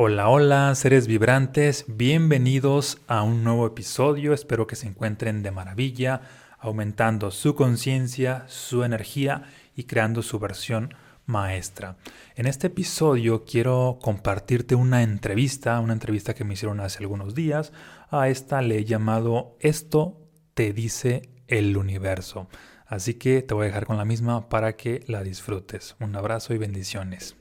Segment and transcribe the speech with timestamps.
[0.00, 6.20] Hola, hola, seres vibrantes, bienvenidos a un nuevo episodio, espero que se encuentren de maravilla,
[6.60, 9.42] aumentando su conciencia, su energía
[9.74, 10.94] y creando su versión
[11.26, 11.96] maestra.
[12.36, 17.72] En este episodio quiero compartirte una entrevista, una entrevista que me hicieron hace algunos días,
[18.08, 22.46] a esta le he llamado Esto te dice el universo.
[22.86, 25.96] Así que te voy a dejar con la misma para que la disfrutes.
[25.98, 27.37] Un abrazo y bendiciones.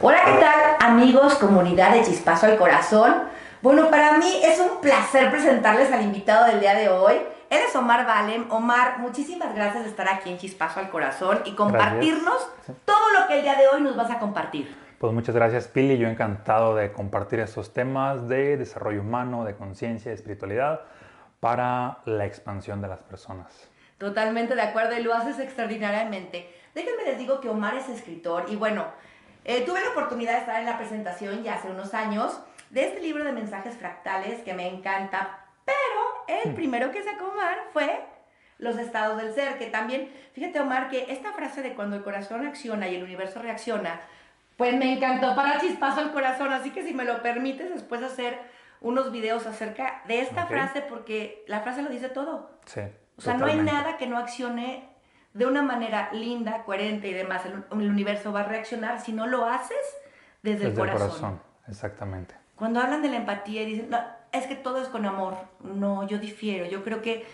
[0.00, 3.14] Hola, ¿qué tal amigos, comunidad de Chispazo al Corazón?
[3.62, 7.14] Bueno, para mí es un placer presentarles al invitado del día de hoy.
[7.50, 8.48] Él es Omar Valem.
[8.48, 12.48] Omar, muchísimas gracias de estar aquí en Chispazo al Corazón y compartirnos
[12.84, 14.72] todo lo que el día de hoy nos vas a compartir.
[15.00, 20.12] Pues muchas gracias Pili, yo encantado de compartir estos temas de desarrollo humano, de conciencia,
[20.12, 20.82] de espiritualidad
[21.40, 23.68] para la expansión de las personas.
[23.98, 26.54] Totalmente de acuerdo y lo haces extraordinariamente.
[26.72, 28.84] Déjenme les digo que Omar es escritor y bueno,
[29.48, 33.00] eh, tuve la oportunidad de estar en la presentación ya hace unos años de este
[33.00, 36.54] libro de mensajes fractales que me encanta, pero el hmm.
[36.54, 38.04] primero que sacó Omar fue
[38.58, 42.46] los estados del ser, que también, fíjate Omar, que esta frase de cuando el corazón
[42.46, 44.02] acciona y el universo reacciona,
[44.58, 48.38] pues me encantó para chispazo el corazón, así que si me lo permites después hacer
[48.82, 52.50] unos videos acerca de esta frase, porque la frase lo dice todo.
[52.66, 52.82] Sí.
[53.16, 54.97] O sea, no hay nada que no accione
[55.38, 59.46] de una manera linda, coherente y demás, el, universo va a reaccionar si no lo
[59.46, 59.78] haces
[60.42, 61.00] desde, el corazón.
[61.00, 61.42] el corazón.
[61.68, 62.34] Exactamente.
[62.56, 64.00] Cuando hablan de la empatía y dicen, no,
[64.32, 65.36] es que todo es con amor.
[65.60, 66.66] No, yo difiero.
[66.66, 67.24] Yo creo que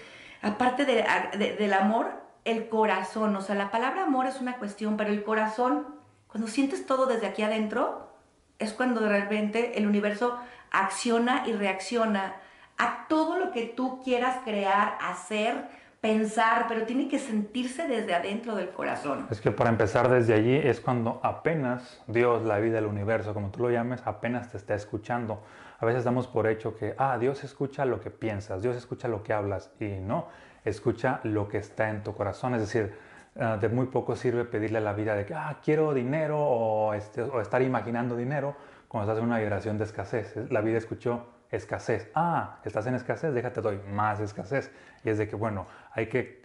[0.42, 2.12] aparte del amor,
[2.44, 5.86] el corazón, o sea, la palabra amor es una cuestión, pero el corazón,
[6.26, 8.12] cuando sientes todo desde aquí adentro,
[8.58, 10.38] es cuando de repente el universo
[10.70, 12.36] acciona y reacciona
[12.76, 15.70] a todo lo que tú quieras crear, hacer,
[16.04, 19.26] pensar, pero tiene que sentirse desde adentro del corazón.
[19.30, 23.48] Es que para empezar desde allí es cuando apenas Dios, la vida, el universo, como
[23.48, 25.42] tú lo llames, apenas te está escuchando.
[25.80, 29.22] A veces damos por hecho que, ah, Dios escucha lo que piensas, Dios escucha lo
[29.22, 30.28] que hablas y no,
[30.66, 32.52] escucha lo que está en tu corazón.
[32.52, 32.94] Es decir,
[33.40, 36.92] ah, de muy poco sirve pedirle a la vida de que, ah, quiero dinero o,
[36.92, 38.54] este, estar imaginando dinero
[38.88, 40.36] cuando estás en una vibración de escasez.
[40.50, 42.10] La vida escuchó escasez.
[42.14, 44.72] Ah, estás en escasez, déjate doy más escasez.
[45.04, 46.42] Y es de que, bueno, hay que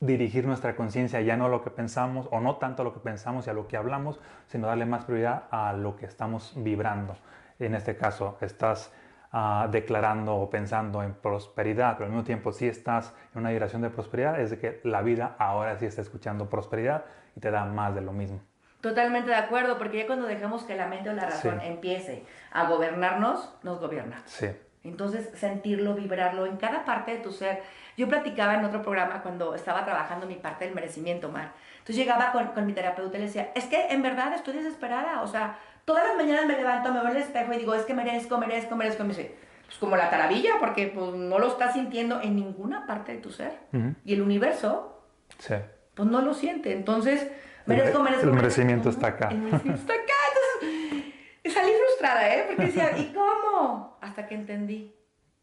[0.00, 3.00] dirigir nuestra conciencia ya no a lo que pensamos, o no tanto a lo que
[3.00, 7.16] pensamos y a lo que hablamos, sino darle más prioridad a lo que estamos vibrando.
[7.58, 8.92] En este caso, estás
[9.32, 13.82] ah, declarando o pensando en prosperidad, pero al mismo tiempo si estás en una vibración
[13.82, 17.64] de prosperidad, es de que la vida ahora sí está escuchando prosperidad y te da
[17.64, 18.40] más de lo mismo.
[18.80, 22.68] Totalmente de acuerdo, porque ya cuando dejamos que la mente o la razón empiece a
[22.68, 24.22] gobernarnos, nos gobierna.
[24.24, 24.46] Sí.
[24.84, 27.62] Entonces, sentirlo, vibrarlo en cada parte de tu ser.
[27.96, 31.52] Yo platicaba en otro programa cuando estaba trabajando mi parte del merecimiento, Mar.
[31.78, 35.22] Entonces llegaba con, con mi terapeuta y le decía, es que en verdad estoy desesperada.
[35.22, 37.94] O sea, todas las mañanas me levanto, me veo el espejo y digo, es que
[37.94, 39.02] merezco, merezco, merezco.
[39.02, 39.36] Y me dice,
[39.66, 43.30] pues como la taravilla, porque pues no lo estás sintiendo en ninguna parte de tu
[43.30, 43.58] ser.
[44.04, 45.02] Y el universo,
[45.38, 45.54] sí.
[45.94, 46.72] pues no lo siente.
[46.72, 47.28] Entonces
[47.68, 48.26] merezco, merezco.
[48.26, 49.28] El merecimiento está acá.
[49.28, 50.14] El merecimiento está acá.
[50.60, 52.44] Entonces, salí frustrada, ¿eh?
[52.46, 53.98] Porque decía, ¿y cómo?
[54.00, 54.94] Hasta que entendí.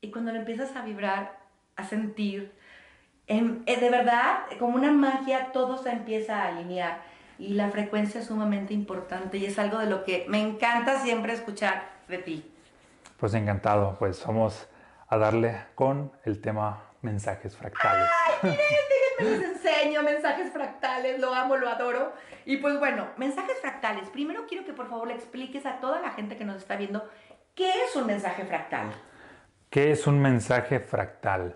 [0.01, 1.39] Y cuando lo empiezas a vibrar,
[1.75, 2.53] a sentir,
[3.27, 7.01] en, eh, de verdad, como una magia, todo se empieza a alinear.
[7.37, 11.33] Y la frecuencia es sumamente importante y es algo de lo que me encanta siempre
[11.33, 12.51] escuchar de ti.
[13.17, 14.67] Pues encantado, pues vamos
[15.07, 18.09] a darle con el tema mensajes fractales.
[18.41, 18.57] ¡Ay,
[19.19, 22.13] les enseño mensajes fractales, lo amo, lo adoro.
[22.45, 24.09] Y pues bueno, mensajes fractales.
[24.09, 27.07] Primero quiero que por favor le expliques a toda la gente que nos está viendo
[27.53, 28.91] qué es un mensaje fractal.
[29.69, 31.55] ¿Qué es un mensaje fractal?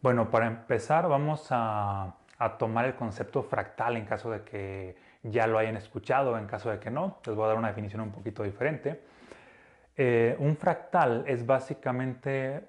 [0.00, 5.46] Bueno, para empezar vamos a, a tomar el concepto fractal en caso de que ya
[5.46, 8.12] lo hayan escuchado, en caso de que no, les voy a dar una definición un
[8.12, 9.00] poquito diferente.
[10.00, 12.68] Eh, un fractal es básicamente,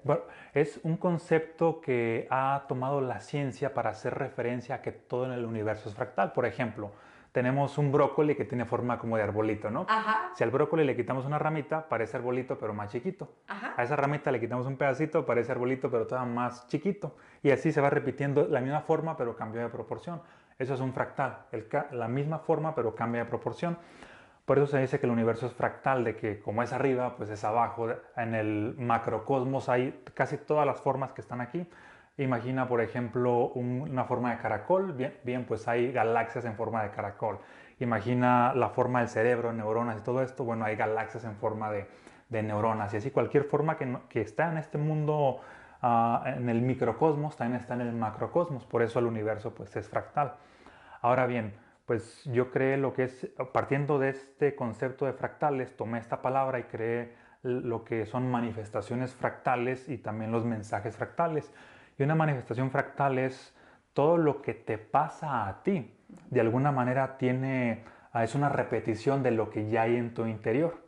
[0.52, 5.32] es un concepto que ha tomado la ciencia para hacer referencia a que todo en
[5.32, 6.32] el universo es fractal.
[6.32, 6.90] Por ejemplo,
[7.30, 9.86] tenemos un brócoli que tiene forma como de arbolito, ¿no?
[9.88, 10.32] Ajá.
[10.34, 13.32] Si al brócoli le quitamos una ramita, parece arbolito, pero más chiquito.
[13.46, 13.74] Ajá.
[13.76, 17.14] A esa ramita le quitamos un pedacito, parece arbolito, pero todavía más chiquito.
[17.44, 20.20] Y así se va repitiendo la misma forma, pero cambia de proporción.
[20.58, 21.46] Eso es un fractal,
[21.92, 23.78] la misma forma, pero cambia de proporción.
[24.50, 27.30] Por eso se dice que el universo es fractal, de que como es arriba, pues
[27.30, 27.86] es abajo.
[28.16, 31.70] En el macrocosmos hay casi todas las formas que están aquí.
[32.18, 34.92] Imagina, por ejemplo, una forma de caracol.
[35.22, 37.38] Bien, pues hay galaxias en forma de caracol.
[37.78, 40.42] Imagina la forma del cerebro, neuronas y todo esto.
[40.42, 42.92] Bueno, hay galaxias en forma de, neuronas.
[42.92, 45.42] Y así cualquier forma que, que está en este mundo,
[45.80, 48.66] ah, en el microcosmos, también está en el macrocosmos.
[48.66, 50.34] Por eso el universo pues es fractal.
[51.02, 51.54] Ahora bien,
[51.90, 56.60] pues yo creé lo que es, partiendo de este concepto de fractales, tomé esta palabra
[56.60, 61.52] y creé lo que son manifestaciones fractales y también los mensajes fractales.
[61.98, 63.56] Y una manifestación fractal es
[63.92, 65.98] todo lo que te pasa a ti.
[66.28, 67.82] De alguna manera tiene,
[68.12, 70.86] ah, es una repetición de lo que ya hay en tu interior.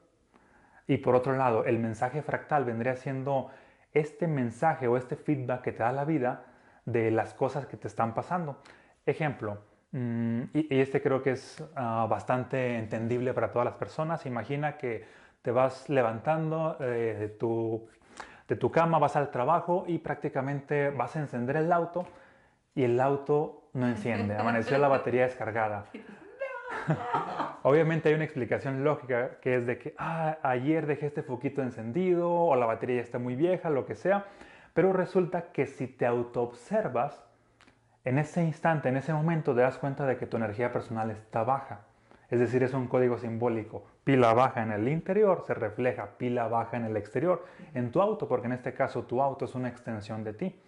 [0.87, 3.51] Y por otro lado, el mensaje fractal vendría siendo
[3.93, 6.45] este mensaje o este feedback que te da la vida
[6.85, 8.63] de las cosas que te están pasando.
[9.05, 14.27] Ejemplo, mm, y, este creo que es ah, bastante entendible para todas las personas.
[14.27, 15.05] Imagina que
[15.43, 17.89] te vas levantando eh, de, tu,
[18.49, 22.07] de tu cama, vas al trabajo y prácticamente vas a encender el auto
[22.75, 25.87] y el auto no enciende, amaneció la batería descargada.
[27.63, 32.33] Obviamente hay una explicación lógica que es de que ah, ayer dejé este foquito encendido
[32.33, 34.27] o la batería ya está muy vieja, lo que sea,
[34.75, 37.25] pero resulta que si te autoobservas,
[38.05, 41.45] en ese instante, en ese momento te das cuenta de que tu energía personal está
[41.45, 41.81] baja.
[42.31, 43.85] Es decir, es un código simbólico.
[44.05, 47.45] Pila baja en el interior se refleja pila baja en el exterior,
[47.75, 50.61] en tu auto, porque en este caso tu auto es una extensión de ti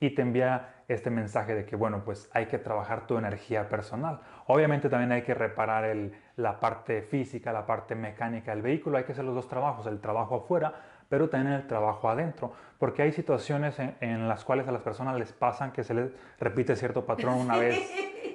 [0.00, 4.20] y te envía este mensaje de que, bueno, pues hay que trabajar tu energía personal.
[4.46, 5.94] Obviamente también hay que reparar
[6.36, 10.00] la parte física, la parte mecánica del vehículo, hay que hacer los dos trabajos, el
[10.00, 10.74] trabajo afuera,
[11.12, 15.30] pero también el trabajo adentro, porque hay situaciones en, las cuales a las personas les
[15.30, 16.10] pasan que se les
[16.40, 17.78] repite cierto patrón una vez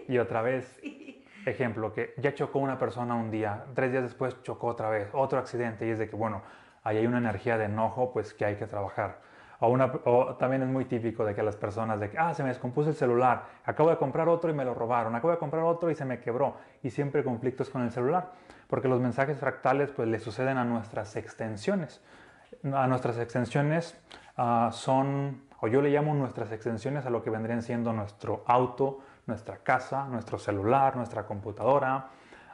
[0.07, 0.79] y otra vez.
[1.47, 5.39] Ejemplo, que ya chocó una persona un día, tres días después chocó otra vez, otro
[5.39, 6.43] accidente y es de que, bueno,
[6.83, 9.21] ahí hay una energía de enojo, pues que hay que trabajar.
[9.59, 12.89] O, también es muy típico de que las personas de que, ah, se me descompuso
[12.89, 15.95] el celular, acabo de comprar otro y me lo robaron, acabo de comprar otro y
[15.95, 16.57] se me quebró.
[16.83, 18.33] Y siempre conflictos con el celular,
[18.67, 22.03] porque los mensajes fractales pues le suceden a nuestras extensiones.
[22.73, 23.99] A nuestras extensiones
[24.37, 28.99] ah, son, o yo le llamo nuestras extensiones a lo que vendrían siendo nuestro auto,
[29.25, 32.09] nuestra casa, nuestro celular, nuestra computadora,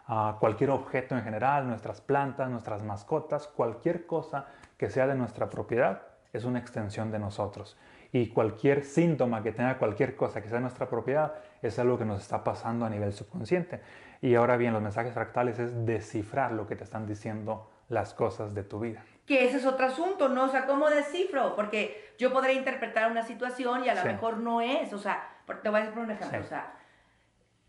[0.08, 4.48] ah, cualquier objeto en general, nuestras plantas, nuestras mascotas, cualquier cosa
[4.78, 6.02] que sea de nuestra propiedad
[6.34, 7.78] es una extensión de nosotros.
[8.12, 12.22] Y cualquier síntoma que tenga cualquier cosa que sea nuestra propiedad es algo que nos
[12.22, 13.82] está pasando a nivel subconsciente.
[14.22, 18.54] Y ahora bien, los mensajes fractales es descifrar lo que te están diciendo las cosas
[18.54, 19.04] de tu vida.
[19.26, 20.46] Que ese es otro asunto, ¿no?
[20.46, 21.56] O sea, ¿cómo descifro?
[21.56, 24.92] Porque yo podría interpretar una situación y a lo mejor no es.
[24.94, 25.28] O sea,
[25.62, 26.40] te voy a decir por un ejemplo.
[26.40, 26.74] O sea,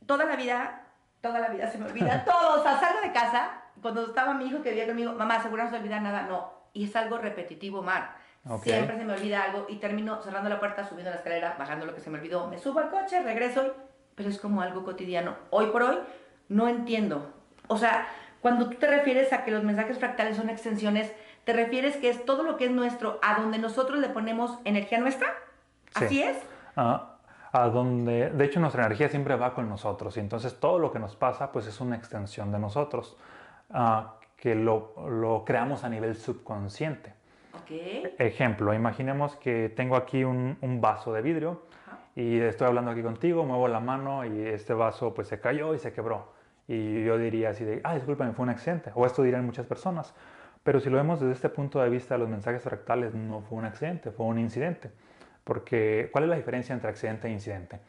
[0.07, 0.83] toda la vida,
[1.21, 2.61] toda la vida se me olvida todo.
[2.61, 5.71] O sea, salgo de casa, cuando estaba mi hijo que vivía conmigo, mamá, seguro no
[5.71, 6.23] se olvida nada.
[6.23, 6.53] No.
[6.73, 8.17] Y es algo repetitivo, Mar.
[8.63, 11.95] Siempre se me olvida algo y termino cerrando la puerta, subiendo la escalera, bajando lo
[11.95, 13.75] que se me olvidó, me subo al coche, regreso,
[14.15, 15.35] pero es como algo cotidiano.
[15.49, 15.99] Hoy por hoy
[16.51, 17.33] no entiendo.
[17.69, 18.07] O sea,
[18.45, 21.11] cuando tú te refieres a que los mensajes fractales son extensiones,
[21.45, 25.01] ¿te refieres que es todo lo que es nuestro, a donde nosotros le ponemos energía
[25.01, 25.29] nuestra?
[25.95, 26.37] ¿Así es?
[26.77, 27.17] Ah,
[27.53, 30.99] a donde, de hecho, nuestra energía siempre va con nosotros y entonces todo lo que
[30.99, 33.17] nos pasa, pues es una extensión de nosotros,
[33.71, 37.15] ah, que lo, lo creamos a nivel subconsciente.
[38.19, 41.63] Ejemplo, imaginemos que tengo aquí un, vaso de vidrio
[42.15, 45.79] y estoy hablando aquí contigo, muevo la mano y este vaso pues se cayó y
[45.79, 46.34] se quebró.
[46.67, 48.91] Y yo diría así de, ah, discúlpame, fue un accidente.
[48.95, 50.15] O esto dirían muchas personas.
[50.63, 53.67] Pero si lo vemos desde este punto de vista, los mensajes fractales no fue un
[53.67, 54.91] accidente, fue un incidente.
[55.45, 57.81] Porque, ¿cuál es la diferencia entre accidente e incidente?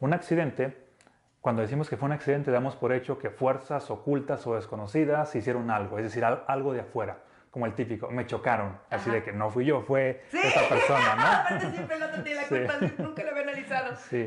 [0.00, 0.76] Un accidente,
[1.40, 5.70] cuando decimos que fue un accidente, damos por hecho que fuerzas ocultas o desconocidas hicieron
[5.70, 7.18] algo, es decir, algo de afuera
[7.54, 11.22] como el típico, me chocaron, así de que no fui yo, fue esa persona, ¿no?
[11.24, 13.94] Aparte siempre el otro tiene la culpa, nunca lo había analizado.
[13.94, 14.26] Sí,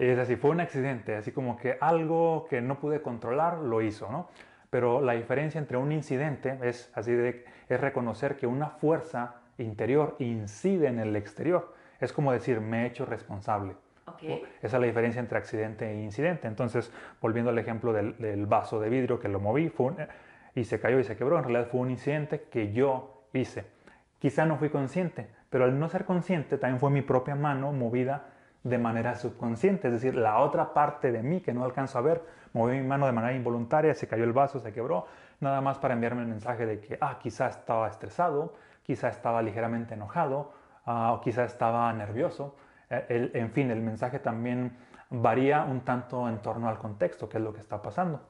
[0.00, 3.82] y es así, fue un accidente, así como que algo que no pude controlar lo
[3.82, 4.28] hizo, ¿no?
[4.70, 10.16] Pero la diferencia entre un incidente es así de, es reconocer que una fuerza interior
[10.18, 11.74] incide en el exterior.
[12.00, 13.74] Es como decir, me he hecho responsable.
[14.06, 14.42] Okay.
[14.62, 16.48] Esa es la diferencia entre accidente e incidente.
[16.48, 16.90] Entonces,
[17.20, 19.96] volviendo al ejemplo del, del vaso de vidrio que lo moví, fue un,
[20.54, 21.36] y se cayó y se quebró.
[21.36, 23.66] En realidad fue un incidente que yo hice.
[24.18, 28.28] Quizá no fui consciente, pero al no ser consciente también fue mi propia mano movida
[28.62, 32.22] de manera subconsciente, es decir, la otra parte de mí que no alcanzo a ver,
[32.52, 35.06] moví mi mano de manera involuntaria, se cayó el vaso, se quebró,
[35.40, 39.94] nada más para enviarme el mensaje de que, ah, quizá estaba estresado, quizá estaba ligeramente
[39.94, 40.52] enojado,
[40.84, 42.56] ah, o quizá estaba nervioso.
[42.90, 44.76] Eh, en fin, el mensaje también
[45.08, 48.20] varía un tanto en torno al contexto, qué es lo que está pasando.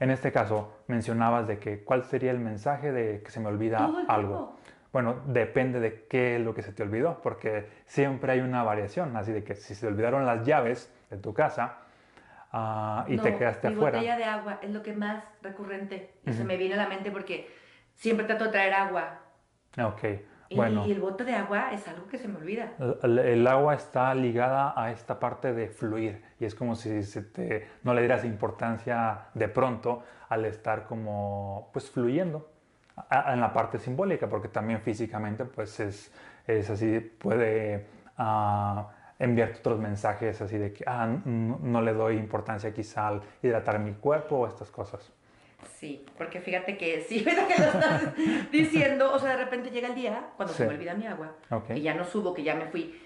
[0.00, 3.90] En este caso, mencionabas de que cuál sería el mensaje de que se me olvida
[4.06, 4.56] algo.
[4.92, 9.16] Bueno, depende de qué es lo que se te olvidó, porque siempre hay una variación,
[9.16, 11.78] así de que si se olvidaron las llaves de tu casa
[12.52, 13.98] uh, y te quedaste mi afuera.
[13.98, 17.10] botella de agua es lo que más recurrente y se me viene a la mente
[17.10, 17.48] porque
[17.94, 19.20] siempre trato de traer agua.
[19.82, 20.04] Ok,
[20.50, 20.86] Y, Bueno.
[20.86, 22.72] y el bote de agua es algo que se me olvida.
[23.02, 27.22] El, el agua está ligada a esta parte de fluir y es como si se
[27.22, 32.50] te- no le dieras importancia de pronto al estar como pues fluyendo
[33.32, 36.12] en la parte simbólica porque también físicamente pues es,
[36.46, 37.86] es así puede
[38.16, 38.88] ah,
[39.18, 43.78] enviarte otros mensajes así de que ah, n- no le doy importancia quizá al hidratar
[43.78, 45.12] mi cuerpo o estas cosas.
[45.76, 48.02] Sí, porque fíjate que sí, que lo estás
[48.52, 50.68] diciendo, o sea, de repente llega el día cuando se Sí.
[50.68, 51.66] me olvida mi agua, Ok.
[51.68, 53.00] que ya no subo, que ya me fui.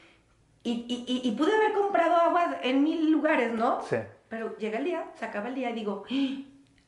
[0.65, 3.81] Y, y, y, y pude haber comprado agua en mil lugares, ¿no?
[3.83, 3.97] Sí.
[4.29, 6.05] Pero llega el día, se acaba el día y digo,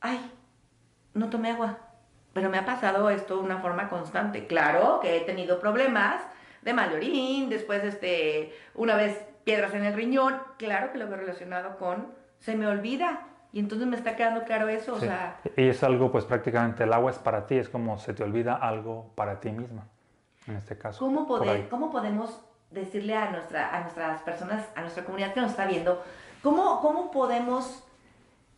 [0.01, 0.31] ay,
[1.13, 1.77] no tomé agua.
[2.35, 4.45] Pero me ha pasado esto de una forma constante.
[4.45, 6.21] Claro que he tenido problemas
[6.63, 10.35] de mal orín, después este, una vez piedras en el riñón.
[10.57, 12.07] Claro que lo veo relacionado con
[12.39, 13.21] se me olvida.
[13.53, 14.95] Y entonces me está quedando claro eso.
[14.95, 18.13] O sea, Y es algo, pues prácticamente el agua es para ti, es como se
[18.13, 19.87] te olvida algo para ti misma,
[20.45, 20.99] en este caso.
[20.99, 21.69] ¿cómo, poder.
[21.69, 26.03] ¿cómo podemos decirle a, nuestra, a nuestras personas, a nuestra comunidad que nos está viendo,
[26.43, 27.81] cómo, cómo podemos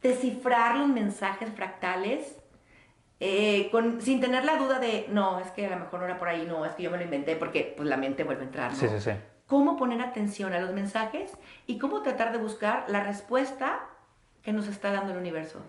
[0.01, 2.39] descifrar los mensajes fractales
[3.19, 6.17] eh, con, sin tener la duda de, no, es que a lo mejor no era
[6.17, 8.45] por ahí, no, es que yo me lo inventé, porque pues la mente vuelve a
[8.45, 8.77] entrar, ¿no?
[8.77, 9.11] Sí, sí, sí.
[9.47, 11.31] Cómo poner atención a los mensajes
[11.65, 13.79] y cómo tratar de buscar la respuesta
[14.43, 15.61] que nos está dando el universo.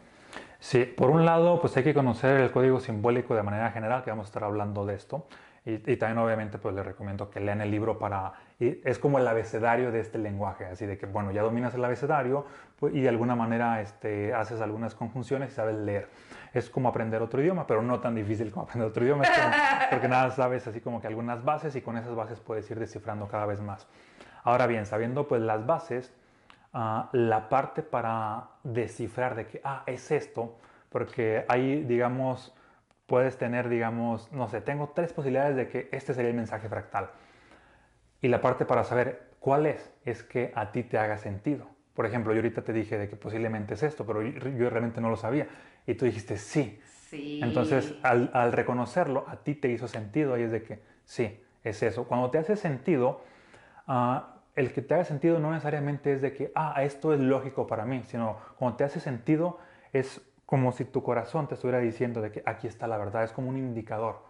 [0.60, 4.10] Sí, por un lado, pues hay que conocer el código simbólico de manera general, que
[4.10, 5.26] vamos a estar hablando de esto.
[5.68, 8.32] Y, y también, obviamente, pues les recomiendo que lean el libro para...
[8.58, 11.84] y es como el abecedario de este lenguaje, así de que, bueno, ya dominas el
[11.84, 12.46] abecedario
[12.80, 16.08] pues, y de alguna manera este, haces algunas conjunciones y sabes leer.
[16.54, 20.08] Es como aprender otro idioma, pero no tan difícil como aprender otro idioma, como- porque
[20.08, 23.44] nada sabes así como que algunas bases y con esas bases puedes ir descifrando cada
[23.44, 23.87] vez más.
[24.44, 26.14] Ahora bien, sabiendo pues las bases,
[26.72, 30.56] ah, la parte para descifrar de que, ah, es esto,
[30.88, 32.54] porque ahí, digamos,
[33.08, 37.10] puedes tener, digamos, no sé, tengo tres posibilidades de que este sería el mensaje fractal.
[38.20, 41.66] Y la parte para saber cuál es, es que a ti te haga sentido.
[41.94, 45.00] Por ejemplo, yo ahorita te dije de que posiblemente es esto, pero yo, yo realmente
[45.00, 45.48] no lo sabía.
[45.86, 46.80] Y tú dijiste, sí.
[47.08, 47.40] Sí.
[47.42, 51.82] Entonces, al, al reconocerlo, a ti te hizo sentido y es de que, sí, es
[51.82, 52.04] eso.
[52.04, 53.22] Cuando te hace sentido,
[53.86, 57.66] ah, el que te haga sentido no necesariamente es de que, ah, esto es lógico
[57.66, 59.58] para mí, sino cuando te hace sentido
[59.94, 63.32] es como si tu corazón te estuviera diciendo de que aquí está la verdad, es
[63.32, 64.22] como un indicador,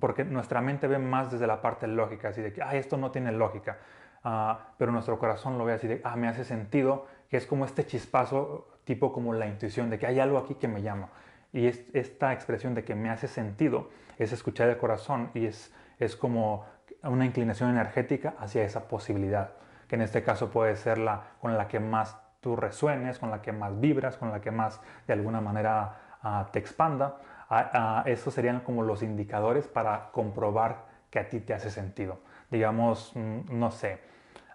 [0.00, 3.10] porque nuestra mente ve más desde la parte lógica, así de que, ah, esto no
[3.10, 3.78] tiene lógica,
[4.24, 7.64] Ah, pero nuestro corazón lo ve así de, ah, me hace sentido, que es como
[7.64, 11.08] este chispazo, tipo como la intuición de que hay algo aquí que me llama.
[11.52, 15.72] Y es, esta expresión de que me hace sentido es escuchar el corazón y es,
[15.98, 16.66] es como
[17.02, 19.52] una inclinación energética hacia esa posibilidad,
[19.88, 23.42] que en este caso puede ser la con la que más tú resuenes, con la
[23.42, 27.16] que más vibras, con la que más de alguna manera ah, te expanda.
[27.50, 32.20] Ah, esos serían como los indicadores para comprobar que a ti te hace sentido.
[32.50, 34.00] Digamos, mm, no sé,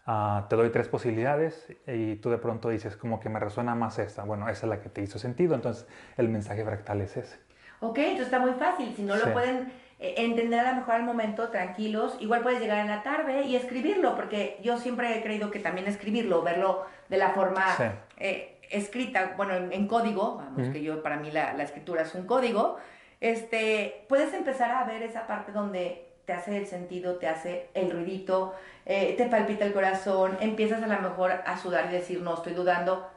[0.05, 3.97] ah, te doy tres posibilidades y tú de pronto dices como que me resuena más
[3.99, 4.23] esta.
[4.23, 5.87] Bueno, esa es la que te hizo sentido, entonces
[6.17, 7.39] el mensaje fractal es ese.
[7.79, 8.93] Ok, entonces está muy fácil.
[8.95, 9.25] Si no Sí.
[9.25, 13.03] lo pueden eh, entender a lo mejor al momento, tranquilos, igual puedes llegar en la
[13.03, 17.65] tarde y escribirlo, porque yo siempre he creído que también escribirlo, verlo de la forma
[17.77, 17.83] Sí.
[18.17, 22.15] eh, escrita, bueno, en, en código, vamos, que yo para mí la, la escritura es
[22.15, 22.77] un código,
[23.21, 27.91] este, puedes empezar a ver esa parte donde te hace el sentido, te hace el
[27.91, 28.53] ruidito,
[28.85, 32.53] eh, te palpita el corazón, empiezas a lo mejor a sudar y decir, no, estoy
[32.53, 33.07] dudando.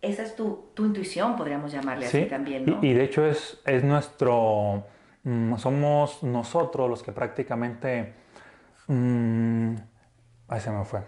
[0.00, 2.78] Esa es tu, tu intuición, podríamos llamarle así también, ¿no?
[2.82, 4.84] y, y de hecho es, es nuestro,
[5.24, 8.14] mm, somos nosotros los que prácticamente,
[8.88, 9.74] mm,
[10.48, 11.00] ahí se me fue.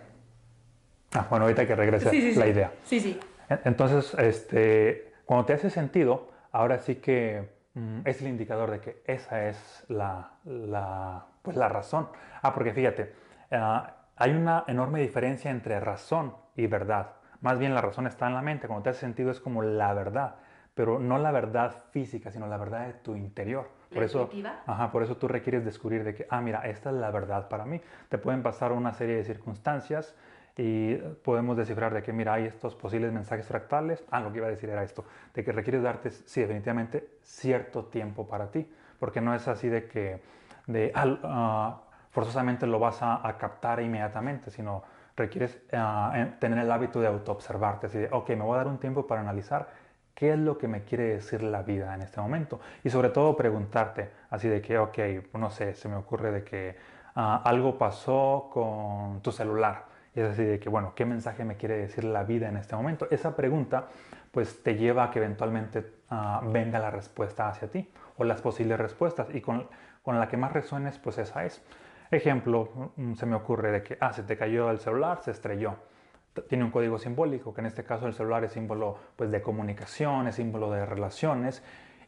[1.15, 2.51] Ah, bueno, ahorita que regrese Sí, sí, la sí.
[2.51, 2.73] idea.
[2.85, 3.21] Sí, sí.
[3.49, 8.81] En- Entonces, este, cuando te hace sentido, ahora sí que mm, es el indicador de
[8.81, 12.09] que esa es la, la, pues la razón.
[12.43, 13.13] Ah, porque fíjate,
[13.53, 17.13] ah, hay una enorme diferencia entre razón y verdad.
[17.41, 19.93] Más bien la razón está en la mente, cuando te hace sentido es como la
[19.93, 20.37] verdad,
[20.75, 23.69] pero no la verdad física, sino la verdad de tu interior.
[23.95, 24.19] ¿La Por eso?
[24.67, 27.65] Ajá, por eso tú requieres descubrir de que, ah, mira, esta es la verdad para
[27.65, 27.81] mí.
[28.09, 30.15] Te pueden pasar una serie de circunstancias
[30.57, 34.05] y podemos descifrar de que, mira, hay estos posibles mensajes fractales.
[34.11, 37.85] Ah, lo que iba a decir era esto, de que requieres darte, sí, definitivamente, cierto
[37.87, 40.21] tiempo para ti, porque no es así de que,
[40.67, 44.83] de, ah, ah, forzosamente lo vas a, a captar inmediatamente, sino
[45.17, 48.79] requieres en- tener el hábito de autoobservarte, así de, ok, me voy a dar un
[48.79, 49.69] tiempo para analizar
[50.15, 52.61] qué es lo que me quiere decir la vida en este momento.
[52.83, 54.99] Y sobre todo preguntarte, así de que, ok,
[55.35, 56.77] no sé, se me ocurre de que
[57.17, 59.87] ah, algo pasó con tu celular.
[60.15, 62.77] Y es así de que, bueno, ¿qué mensaje me quiere decir la vida en este
[62.77, 63.09] momento?
[63.11, 63.89] Esa pregunta
[64.31, 68.79] pues te lleva a que eventualmente ah, venga la respuesta hacia ti o las posibles
[68.79, 69.69] respuestas y con,
[70.03, 71.63] con la que más resuenes pues esa es.
[72.11, 75.77] Ejemplo, mm, se me ocurre de que, ah, se te cayó el celular, se estrelló.
[76.49, 80.27] Tiene un código simbólico, que en este caso el celular es símbolo pues, de comunicación,
[80.27, 81.63] es símbolo de relaciones,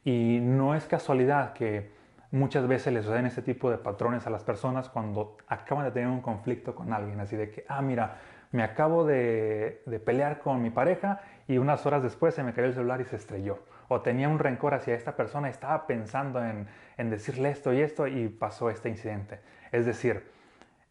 [0.04, 1.90] y no es casualidad que
[2.30, 6.08] muchas veces les suceden este tipo de patrones a las personas cuando acaban de tener
[6.08, 8.18] un conflicto con alguien, así de que, ah, mira,
[8.52, 12.74] me acabo de, pelear con mi pareja y unas horas después se me cayó el
[12.74, 13.58] celular y se estrelló.
[13.88, 16.66] O tenía un rencor hacia esta persona estaba pensando en,
[16.96, 19.40] en decirle esto y esto y pasó este incidente.
[19.72, 20.24] Es decir,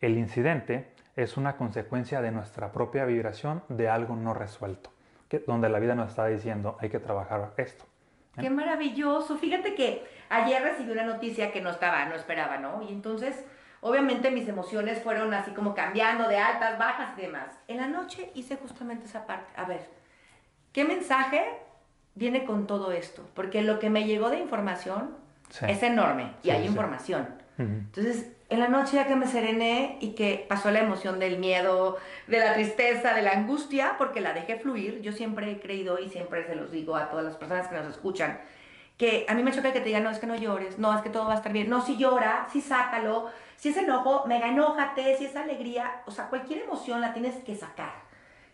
[0.02, 4.92] el incidente es una consecuencia de nuestra propia vibración de algo no resuelto,
[5.30, 7.86] que, donde la vida nos está diciendo hay que trabajar esto.
[8.38, 8.42] ¿eh?
[8.42, 9.38] Qué maravilloso.
[9.38, 12.82] Fíjate que ayer recibí una noticia que no estaba, no esperaba, ¿no?
[12.82, 13.46] Y entonces
[13.88, 17.52] Obviamente mis emociones fueron así como cambiando de altas, bajas y demás.
[17.68, 19.54] En la noche hice justamente esa parte.
[19.56, 19.88] A ver,
[20.72, 21.46] ¿qué mensaje
[22.16, 23.30] viene con todo esto?
[23.36, 25.16] Porque lo que me llegó de información
[25.68, 27.28] es enorme y hay información.
[27.60, 31.98] Entonces, en la noche ya que me serené y que pasó la emoción del miedo,
[32.28, 36.10] de la tristeza, de la angustia, porque la dejé fluir, yo siempre he creído y
[36.10, 38.40] siempre se los digo a todas las personas que nos escuchan,
[38.98, 41.02] que a mí me choca que te digan, no, es que no llores, no, es
[41.02, 44.48] que todo va a estar bien, no, si llora, si sácalo, si es enojo, mega
[44.48, 48.06] enójate, si es alegría, o sea, cualquier emoción la tienes que sacar.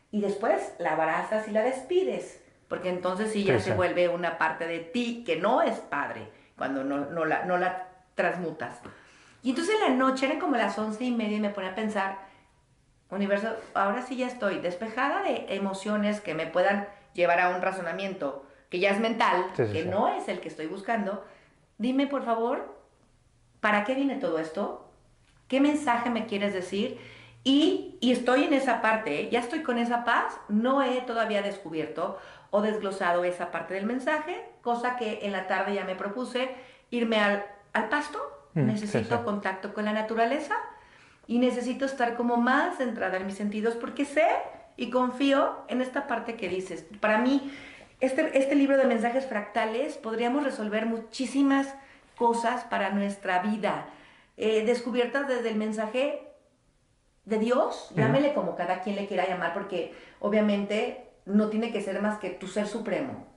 [0.09, 4.67] Y después la abrazas y la despides, porque entonces sí ya se vuelve una parte
[4.67, 8.79] de ti que no es padre, cuando no, no, la, no la transmutas.
[9.43, 11.75] Y entonces en la noche eran como las once y media y me pone a
[11.75, 12.19] pensar,
[13.09, 18.45] universo, ahora sí ya estoy despejada de emociones que me puedan llevar a un razonamiento
[18.69, 21.25] que ya es mental, que no es el que estoy buscando.
[21.77, 22.77] Dime, por favor,
[23.59, 24.89] ¿para qué viene todo esto?
[25.49, 26.97] ¿Qué mensaje me quieres decir?
[27.43, 29.29] Y, estoy en esa parte, ¿eh?
[29.29, 32.17] ya estoy con esa paz, no he todavía descubierto
[32.51, 36.55] o desglosado esa parte del mensaje, cosa que en la tarde ya me propuse
[36.91, 37.43] irme al,
[37.89, 38.19] pasto,
[38.53, 40.55] mm, necesito contacto con la naturaleza
[41.27, 44.27] y necesito estar como más centrada en mis sentidos porque sé
[44.77, 46.85] y confío en esta parte que dices.
[46.99, 47.51] Para mí,
[47.99, 51.73] este, este libro de mensajes fractales podríamos resolver muchísimas
[52.15, 53.87] cosas para nuestra vida
[54.37, 56.27] eh, descubiertas desde el mensaje
[57.25, 62.01] de Dios, llámele como cada quien le quiera llamar, porque obviamente no tiene que ser
[62.01, 63.27] más que tu ser supremo.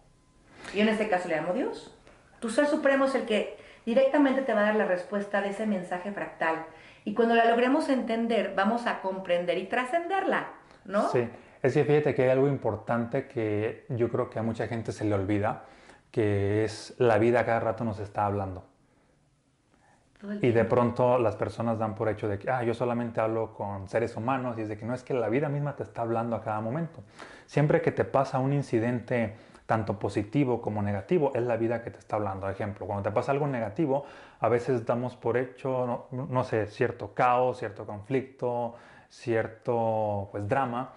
[0.72, 1.94] Y en este caso le llamo Dios.
[2.40, 5.66] Tu ser supremo es el que directamente te va a dar la respuesta de ese
[5.66, 6.66] mensaje fractal.
[7.04, 10.48] Y cuando la logremos entender, vamos a comprender y trascenderla,
[10.84, 11.10] ¿no?
[11.10, 11.28] Sí,
[11.62, 15.04] es que fíjate que hay algo importante que yo creo que a mucha gente se
[15.04, 15.64] le olvida,
[16.10, 18.64] que es la vida cada rato nos está hablando.
[20.40, 23.88] Y de pronto las personas dan por hecho de que, ah, yo solamente hablo con
[23.88, 26.34] seres humanos y es de que no es que la vida misma te está hablando
[26.36, 27.02] a cada momento.
[27.46, 29.34] Siempre que te pasa un incidente
[29.66, 32.48] tanto positivo como negativo, es la vida que te está hablando.
[32.48, 34.05] Ejemplo, cuando te pasa algo negativo,
[34.40, 38.74] a veces damos por hecho, no, sé, cierto caos, cierto conflicto,
[39.09, 40.92] cierto pues drama,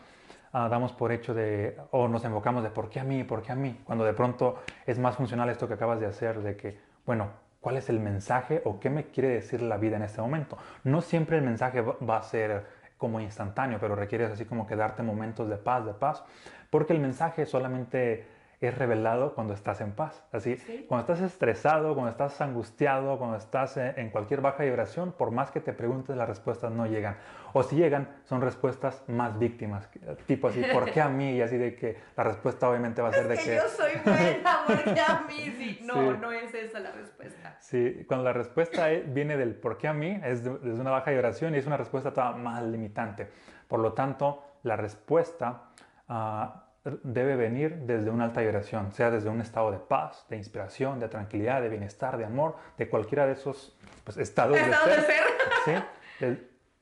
[0.51, 3.53] ah, damos por hecho de, o nos enfocamos de por qué a mí, por qué
[3.53, 6.77] a mí, cuando de pronto es más funcional esto que acabas de hacer, de que,
[7.05, 7.29] bueno,
[7.61, 10.57] cuál es el mensaje o qué me quiere decir la vida en este momento.
[10.83, 12.65] No siempre el mensaje va a ser
[12.97, 16.23] como instantáneo, pero requiere así como que darte momentos de paz, de paz,
[16.69, 20.23] porque el mensaje solamente es revelado cuando estás en paz.
[20.31, 25.51] Así, cuando estás estresado, cuando estás angustiado, cuando estás en cualquier baja vibración, por más
[25.51, 27.17] que te preguntes, las respuestas no llegan.
[27.53, 29.87] O si llegan, son respuestas más víctimas.
[30.25, 31.33] Tipo así, ¿por qué a mí?
[31.33, 33.55] Y así de que la respuesta obviamente va a ser de que, que...
[33.57, 35.55] yo soy buena, ¿por qué a mí?
[35.57, 37.57] Sí, no, no es esa la respuesta.
[37.59, 40.19] Sí, cuando la respuesta viene del ¿por qué a mí?
[40.23, 43.29] Es desde una baja vibración y es una respuesta toda más limitante.
[43.67, 45.61] Por lo tanto, la respuesta...
[46.09, 46.66] Uh,
[47.03, 51.09] debe venir desde una alta vibración, sea desde un estado de paz, de inspiración, de
[51.09, 55.83] tranquilidad, de bienestar, de amor, de cualquiera de esos pues, estados de ser.
[56.19, 56.37] ¿sí?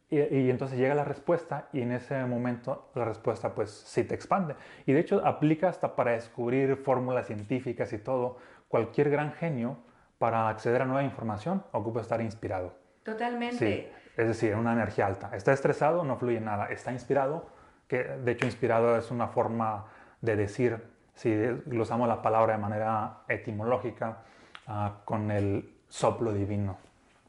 [0.09, 4.55] Y, entonces llega la respuesta y en ese momento la respuesta pues sí te expande.
[4.85, 8.37] Y de hecho aplica hasta para descubrir fórmulas científicas y todo.
[8.67, 9.77] Cualquier gran genio
[10.19, 12.75] para acceder a nueva información ocupa estar inspirado.
[13.03, 13.57] Totalmente.
[13.57, 15.31] Sí, es decir, una energía alta.
[15.33, 16.67] Está estresado, no fluye nada.
[16.67, 17.49] Está inspirado,
[17.87, 19.87] que de hecho inspirado es una forma
[20.25, 20.83] de decir,
[21.13, 21.33] si
[21.71, 24.23] usamos la palabra de manera etimológica,
[24.67, 26.77] ah, con el soplo divino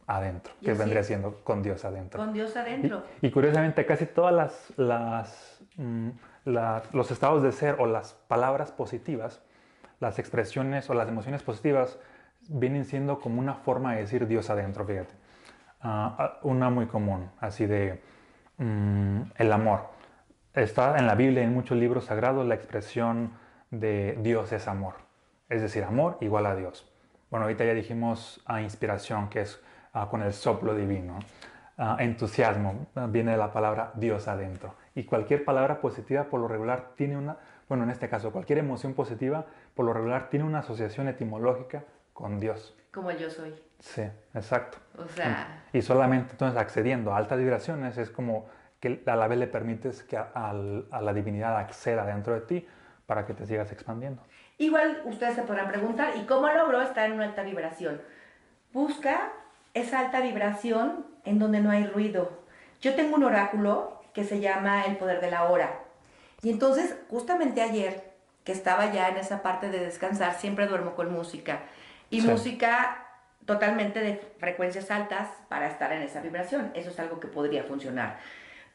[0.06, 2.20] adentro, que vendría siendo con Dios adentro.
[2.20, 3.02] Con Dios adentro.
[3.20, 6.10] Y, curiosamente casi todas las, las mm,
[6.44, 9.42] los estados de ser o las palabras positivas,
[9.98, 11.98] las expresiones o las emociones positivas
[12.48, 15.14] vienen siendo como una forma de decir Dios adentro, fíjate.
[15.80, 18.00] Ah, una muy común, así de
[18.58, 19.95] mm, el amor.
[20.56, 23.32] Está en la Biblia y en muchos libros sagrados la expresión
[23.70, 24.94] de Dios es amor.
[25.50, 26.90] Es decir, amor igual a Dios.
[27.30, 29.62] Bueno, ahorita ya dijimos a inspiración, que es
[30.08, 31.18] con el soplo divino.
[31.76, 34.74] ah, entusiasmo, viene de la palabra Dios adentro.
[34.94, 37.36] Y cualquier palabra positiva por lo regular tiene una,
[37.68, 42.40] bueno, en este caso, cualquier emoción positiva por lo regular tiene una asociación etimológica con
[42.40, 42.74] Dios.
[42.94, 43.54] Como yo soy.
[43.78, 44.78] Sí, exacto.
[44.96, 45.64] O sea...
[45.74, 48.46] Y solamente entonces accediendo a altas vibraciones es como
[48.80, 52.66] que a la vez le permites que a, a la divinidad acceda dentro de ti
[53.06, 54.22] para que te sigas expandiendo.
[54.58, 58.00] Igual ustedes se podrán preguntar, ¿y cómo logro estar en una alta vibración?
[58.72, 59.32] Busca
[59.74, 62.30] esa alta vibración en donde no hay ruido.
[62.80, 65.80] Yo tengo un oráculo que se llama El Poder de la Hora.
[66.42, 68.12] Y entonces, justamente ayer,
[68.44, 71.60] que estaba ya en esa parte de descansar, siempre duermo con música.
[72.08, 73.06] Y música
[73.44, 76.70] totalmente de frecuencias altas para estar en esa vibración.
[76.74, 78.18] Eso es algo que podría funcionar.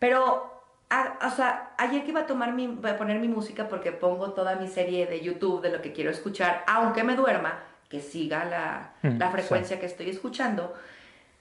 [0.02, 4.32] Pero, o sea, ayer que iba a, tomar mi, a poner mi música porque pongo
[4.32, 8.46] toda mi serie de YouTube de lo que quiero escuchar, aunque me duerma, que siga
[8.46, 10.74] la, mm, la frecuencia que estoy escuchando.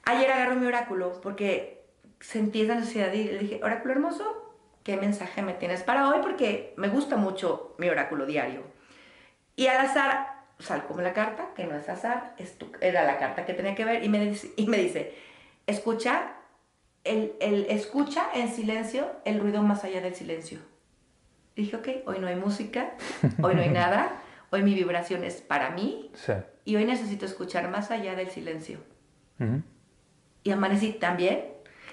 [0.04, 1.84] Ayer agarro mi oráculo porque
[2.20, 6.18] sentí esa necesidad y le dije, oráculo hermoso, ¿qué mensaje me tienes para hoy?
[6.20, 8.60] Porque me gusta mucho mi oráculo diario.
[9.56, 12.34] Y al azar salgo la carta, que no es azar,
[12.82, 15.14] era la carta que tenía que ver, y me y me dice
[15.66, 16.34] escucha,
[17.04, 20.58] el, el, escucha en silencio el ruido más allá del silencio.
[21.56, 22.92] Dije, ok, hoy no hay música,
[23.42, 26.10] hoy no hay nada, hoy mi vibración es para mí,
[26.64, 28.78] y hoy necesito escuchar más allá del silencio.
[30.42, 31.44] Y amanecí también.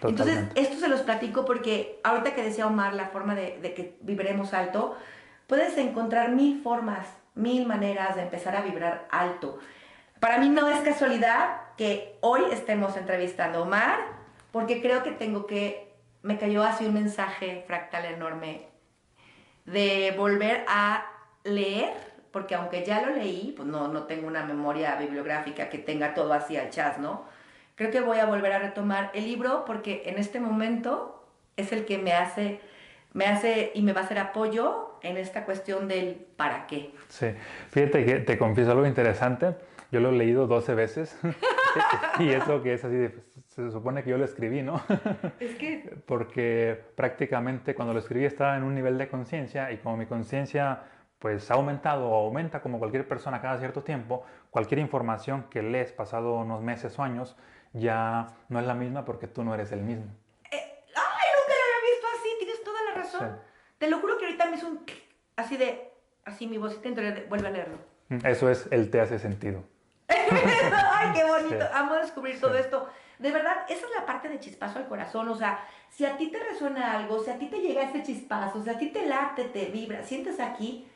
[0.04, 3.98] Entonces, esto se los platico porque ahorita que decía Omar la forma de, de que
[4.02, 4.96] vibremos alto,
[5.48, 9.60] puedes encontrar mil formas mil maneras de empezar a vibrar alto.
[10.20, 14.00] Para mí no es casualidad que hoy estemos entrevistando a Omar,
[14.52, 15.92] porque creo que tengo que,
[16.24, 18.68] me cayó así un mensaje fractal enorme
[19.66, 21.06] de volver a
[21.44, 21.94] leer,
[22.32, 26.34] porque aunque ya lo leí, pues no, no tengo una memoria bibliográfica que tenga todo
[26.34, 27.26] así al chas, ¿no?
[27.76, 31.26] Creo que voy a volver a retomar el libro porque en este momento
[31.58, 32.60] es el que me hace,
[33.14, 36.92] me hace y me va a hacer apoyo en esta cuestión del para qué.
[37.10, 37.28] Sí,
[37.70, 39.56] fíjate que te confieso algo interesante.
[39.92, 41.18] Yo lo he leído 12 veces
[42.20, 43.10] y eso que es así,
[43.63, 44.82] se supone que yo lo escribí, ¿no?
[45.39, 45.98] Es que...
[46.06, 50.84] Porque prácticamente cuando lo escribí estaba en un nivel de conciencia y como mi conciencia
[51.17, 55.91] pues ha aumentado o aumenta como cualquier persona cada cierto tiempo, cualquier información que lees
[55.91, 57.36] pasado unos meses o años
[57.74, 60.06] ya no es la misma porque tú no eres el mismo.
[60.52, 60.58] Eh,
[60.96, 62.30] ¡Ay, nunca lo había visto así!
[62.38, 63.39] Tienes toda la razón.
[63.80, 64.86] Te lo juro que ahorita me hizo un
[65.36, 65.91] así de,
[66.26, 67.78] así mi vocita interior, vuelve a leerlo.
[68.24, 69.63] Eso es, el te hace sentido.
[70.93, 71.65] Ay, qué bonito.
[71.74, 72.88] Amo descubrir todo esto.
[73.20, 75.28] De verdad, esa es la parte de chispazo al corazón.
[75.30, 78.63] O sea, si a ti te resuena algo, si a ti te llega ese chispazo,
[78.63, 80.88] si a ti te late, te vibra, sientes aquí,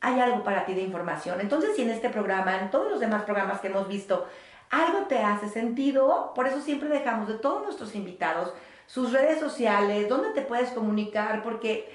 [0.00, 1.40] hay algo para ti de información.
[1.40, 4.28] Entonces, si en este programa, en todos los demás programas que hemos visto,
[4.70, 8.52] algo te hace sentido, por eso siempre dejamos de todos nuestros invitados
[8.86, 11.94] sus redes sociales, dónde te puedes comunicar, porque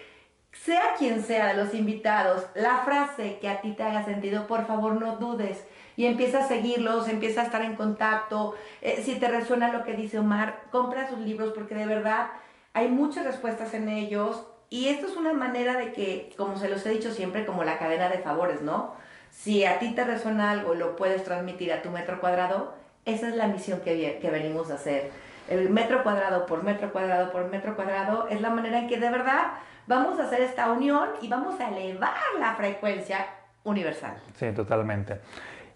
[0.51, 4.67] sea quien sea de los invitados, la frase que a ti te haga sentido, por
[4.67, 8.55] favor no dudes y empieza a seguirlos, empieza a estar en contacto.
[8.81, 12.27] Eh, si te resuena lo que dice Omar, compra sus libros porque de verdad
[12.73, 16.85] hay muchas respuestas en ellos y esto es una manera de que, como se los
[16.85, 18.95] he dicho siempre, como la cadena de favores, ¿no?
[19.29, 22.73] Si a ti te resuena algo, lo puedes transmitir a tu metro cuadrado,
[23.05, 25.11] esa es la misión que, que venimos a hacer
[25.49, 29.09] el metro cuadrado por metro cuadrado por metro cuadrado, es la manera en que de
[29.09, 29.53] verdad
[29.87, 33.27] vamos a hacer esta unión y vamos a elevar la frecuencia
[33.63, 34.15] universal.
[34.35, 35.19] Sí, totalmente.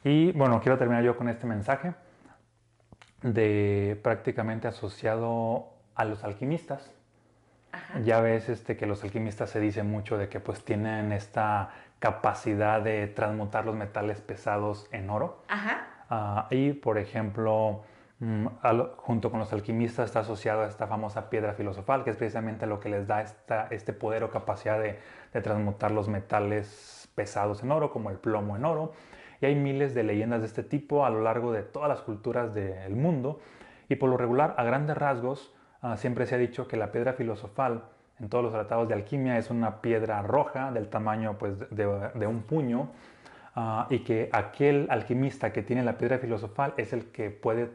[0.08, 1.94] Y bueno, quiero terminar yo con este mensaje
[3.22, 6.94] de prácticamente asociado a los alquimistas.
[8.04, 12.82] Ya ves este, que los alquimistas se dice mucho de que pues tienen esta capacidad
[12.82, 15.44] de transmutar los metales pesados en oro.
[15.50, 15.88] Ajá.
[16.10, 17.84] Ah, y por ejemplo,
[18.20, 18.48] Mm,
[18.98, 22.80] junto con los alquimistas está asociado a esta famosa piedra filosofal, que es precisamente lo
[22.80, 25.00] que les da esta, este poder o capacidad de,
[25.42, 28.94] transmutar los metales pesados en oro, como el plomo en oro.
[29.42, 32.54] Y hay miles de leyendas de este tipo a lo largo de todas las culturas
[32.54, 33.40] del mundo.
[33.90, 37.14] Y por lo regular, a grandes rasgos, ah, siempre se ha dicho que la piedra
[37.14, 37.84] filosofal
[38.20, 42.42] en todos los tratados de alquimia es una piedra roja del tamaño pues, de, un
[42.42, 42.90] puño.
[43.56, 47.70] Ah, y que aquel alquimista que tiene la piedra filosofal es el que puede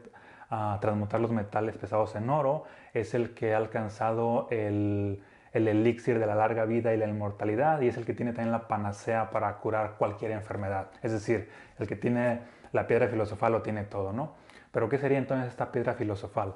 [0.49, 5.19] a transmutar los metales pesados en oro, es el que ha alcanzado el,
[5.53, 8.51] el elixir de la larga vida y la inmortalidad y es el que tiene también
[8.51, 10.87] la panacea para curar cualquier enfermedad.
[11.01, 14.33] Es decir, el que tiene la piedra filosofal lo tiene todo, ¿no?
[14.71, 16.55] Pero ¿qué sería entonces esta piedra filosofal?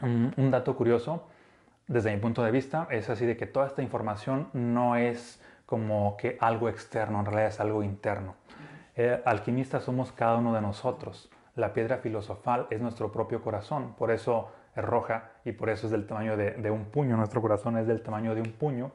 [0.00, 1.28] Un, dato curioso,
[1.86, 6.16] desde mi punto de vista, es así de que toda esta información no es como
[6.16, 8.36] que algo externo, en realidad es algo interno.
[8.96, 13.94] Eh, alquimistas somos cada uno de nosotros la piedra filosofal es nuestro propio corazón.
[13.94, 17.16] Por eso es roja y por eso es del tamaño de, un puño.
[17.16, 18.92] Nuestro corazón es del tamaño de un puño.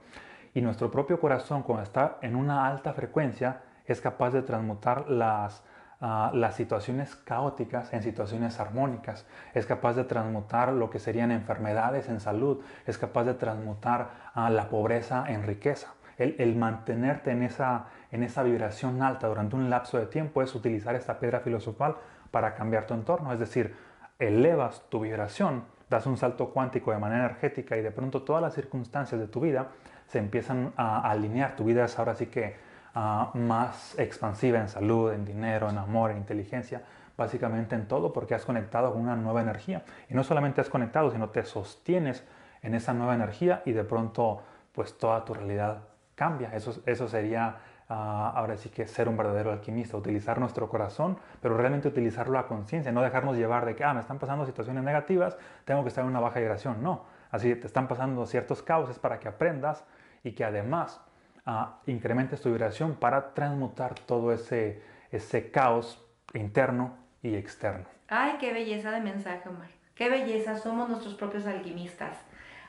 [0.54, 5.64] Y nuestro propio corazón, cuando está en una alta frecuencia, es capaz de transmutar las,
[6.00, 12.08] ah, las situaciones caóticas en situaciones armónicas, es capaz de transmutar lo que serían enfermedades
[12.08, 15.96] en salud, es capaz de transmutar a la pobreza en riqueza.
[16.20, 20.54] El, el, mantenerte en esa, en esa vibración alta durante un lapso de tiempo es
[20.54, 21.96] utilizar esta piedra filosofal
[22.30, 23.76] para cambiar tu entorno, es decir,
[24.20, 25.64] elevas tu vibración,
[25.94, 29.40] das un salto cuántico de manera energética y de pronto todas las circunstancias de tu
[29.40, 29.68] vida
[30.08, 31.56] se empiezan a alinear.
[31.56, 32.56] Tu vida es ahora sí que
[32.96, 36.82] uh, más expansiva en salud, en dinero, en amor, en inteligencia,
[37.16, 39.84] básicamente en todo porque has conectado con una nueva energía.
[40.10, 42.24] Y no solamente has conectado, sino te sostienes
[42.62, 45.84] en esa nueva energía y de pronto pues toda tu realidad
[46.16, 46.54] cambia.
[46.56, 47.58] Eso, eso sería
[47.94, 52.92] ahora sí que ser un verdadero alquimista, utilizar nuestro corazón, pero realmente utilizarlo a conciencia,
[52.92, 56.10] no dejarnos llevar de que, ah, me están pasando situaciones negativas, tengo que estar en
[56.10, 56.82] una baja vibración.
[56.82, 59.86] No, así te están pasando ciertos cauces para que aprendas
[60.24, 61.02] y que además
[61.46, 66.04] uh, incrementes tu vibración para transmutar todo ese, ese caos
[66.34, 67.86] interno y externo.
[68.08, 69.70] Ay, qué belleza de mensaje, Omar.
[69.96, 72.18] Qué belleza, somos nuestros propios alquimistas.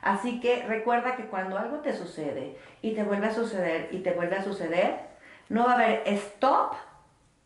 [0.02, 4.12] Así que recuerda que cuando algo te sucede y te vuelve a suceder y te
[4.12, 5.13] vuelve a suceder,
[5.48, 6.74] no va a haber stop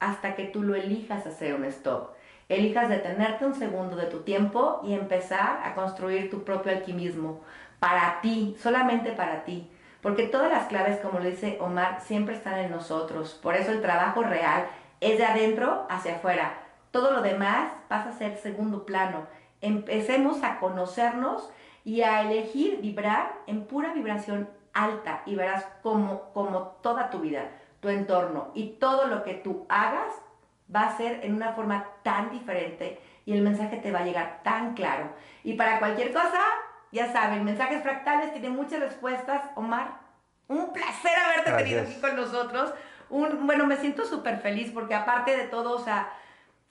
[0.01, 2.11] hasta que tú lo elijas hacer un stop.
[2.49, 7.41] Elijas detenerte un segundo de tu tiempo y empezar a construir tu propio alquimismo
[7.79, 9.71] para ti, solamente para ti.
[10.01, 13.35] Porque todas las claves, como lo dice Omar, siempre están en nosotros.
[13.43, 14.67] Por eso el trabajo real
[15.01, 16.59] es de adentro hacia afuera.
[16.91, 19.27] Todo lo demás pasa a ser segundo plano.
[19.61, 21.51] Empecemos a conocernos
[21.85, 27.51] y a elegir vibrar en pura vibración alta y verás como, como toda tu vida,
[27.81, 30.13] tu entorno y todo lo que tú hagas
[30.75, 34.41] va a ser en una forma tan diferente y el mensaje te va a llegar
[34.43, 35.11] tan claro.
[35.45, 36.41] Y para cualquier cosa,
[36.93, 39.43] ya saben, mensajes fractales tiene muchas respuestas.
[39.55, 39.99] Omar,
[40.49, 41.69] un placer haberte Gracias.
[41.69, 42.73] tenido aquí con nosotros.
[43.11, 46.11] Un, bueno, me siento súper feliz porque aparte de todo, o sea,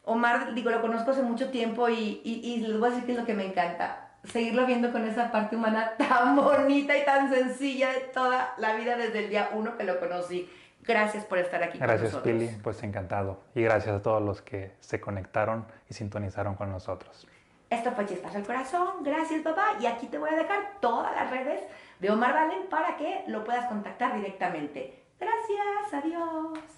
[0.03, 3.11] Omar, digo, lo conozco hace mucho tiempo y, y, y les voy a decir que
[3.11, 4.09] es lo que me encanta.
[4.23, 8.97] Seguirlo viendo con esa parte humana tan bonita y tan sencilla de toda la vida
[8.97, 10.49] desde el día uno que lo conocí.
[10.87, 12.49] Gracias por estar aquí gracias, con nosotros.
[12.49, 13.41] Pili, pues encantado.
[13.53, 17.27] Y gracias a todos los que se conectaron y sintonizaron con nosotros.
[17.69, 19.03] Esto fue Chispas al Corazón.
[19.03, 19.73] Gracias, papá.
[19.81, 21.61] Y aquí te voy a dejar todas las redes
[21.99, 25.03] de Omar Valen para que lo puedas contactar directamente.
[25.19, 26.76] Gracias, adiós.